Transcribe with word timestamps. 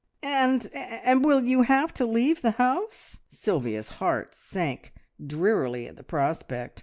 "And 0.23 0.65
and 0.73 1.23
will 1.23 1.43
you 1.43 1.61
have 1.61 1.93
to 1.93 2.07
leave 2.07 2.41
the 2.41 2.49
house?" 2.57 3.19
Sylvia's 3.29 3.89
heart 4.01 4.33
sank 4.33 4.93
drearily 5.23 5.85
at 5.87 5.95
the 5.95 6.01
prospect. 6.03 6.79